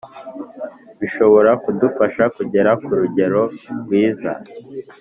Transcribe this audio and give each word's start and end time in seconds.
bishobora 0.99 1.51
kudufasha 1.63 2.23
kugera 2.35 2.69
k’ 2.79 2.81
Urugero 2.91 3.41
rwiza 3.79 4.31